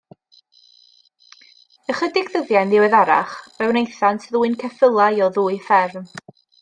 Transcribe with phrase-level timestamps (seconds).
[1.93, 6.11] Ychydig ddyddiau'n ddiweddarach, fe wnaethant ddwyn ceffylau o ddwy fferm.